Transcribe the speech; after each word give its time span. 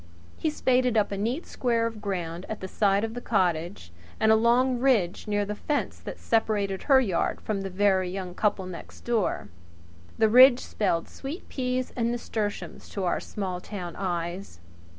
He 0.35 0.49
spaded 0.49 0.97
up 0.97 1.11
a 1.11 1.15
neat 1.17 1.45
square 1.45 1.85
of 1.85 2.01
ground 2.01 2.47
at 2.49 2.59
the 2.59 2.67
side 2.67 3.03
of 3.03 3.13
the 3.13 3.21
cottage 3.21 3.91
and 4.19 4.31
a 4.31 4.35
long 4.35 4.79
ridge 4.79 5.27
near 5.27 5.45
the 5.45 5.53
fence 5.53 5.99
that 5.99 6.17
separated 6.17 6.81
her 6.81 6.99
yard 6.99 7.39
from 7.39 7.61
that 7.61 7.67
of 7.67 7.73
the 7.75 7.77
very 7.77 8.09
young 8.09 8.33
couple 8.33 8.65
next 8.65 9.01
door. 9.01 9.49
The 10.17 10.27
ridge 10.27 10.61
spelled 10.61 11.07
sweet 11.07 11.47
peas 11.49 11.93
and 11.95 12.09
nasturtiums 12.09 12.89
to 12.93 13.03
our 13.03 13.19
small 13.19 13.61
town 13.61 13.95
eyes. 13.95 14.59